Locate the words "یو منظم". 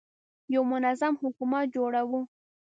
0.53-1.13